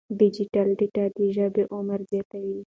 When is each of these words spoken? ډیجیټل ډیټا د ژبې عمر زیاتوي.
ډیجیټل 0.19 0.67
ډیټا 0.79 1.05
د 1.15 1.17
ژبې 1.35 1.63
عمر 1.75 1.99
زیاتوي. 2.11 2.59